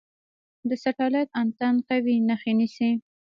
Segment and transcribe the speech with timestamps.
[0.69, 2.91] د سټلایټ انتن قوي نښه نیسي.